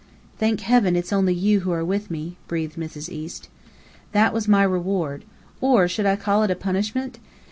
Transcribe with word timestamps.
"Thank 0.39 0.61
heaven 0.61 0.95
it's 0.95 1.13
only 1.13 1.35
you 1.35 1.59
who 1.59 1.71
are 1.71 1.85
with 1.85 2.09
me!" 2.09 2.35
breathed 2.47 2.75
Mrs. 2.75 3.07
East. 3.07 3.49
That 4.13 4.33
was 4.33 4.47
my 4.47 4.63
reward. 4.63 5.25
Or 5.61 5.87
should 5.87 6.07
I 6.07 6.15
call 6.15 6.41
it 6.41 6.49
a 6.49 6.55
punishment? 6.55 7.19